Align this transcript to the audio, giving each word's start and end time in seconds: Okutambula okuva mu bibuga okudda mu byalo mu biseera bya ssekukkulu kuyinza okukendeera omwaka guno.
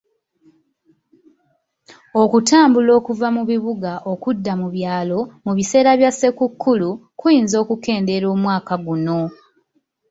Okutambula 2.21 2.91
okuva 2.99 3.27
mu 3.35 3.43
bibuga 3.49 3.91
okudda 4.11 4.51
mu 4.61 4.67
byalo 4.75 5.19
mu 5.45 5.51
biseera 5.57 5.91
bya 5.99 6.11
ssekukkulu 6.13 6.89
kuyinza 7.19 7.55
okukendeera 7.63 8.27
omwaka 8.35 8.73
guno. 8.85 9.19